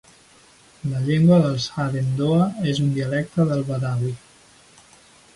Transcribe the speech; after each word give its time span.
La 0.93 1.01
llengua 1.07 1.35
dels 1.43 1.67
Hadendoa 1.83 2.47
és 2.71 2.79
un 2.85 2.89
dialecte 2.95 3.45
del 3.51 3.61
Bedawi. 3.69 4.15